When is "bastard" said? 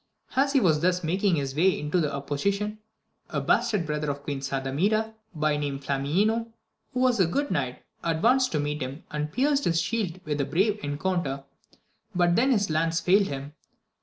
3.39-3.85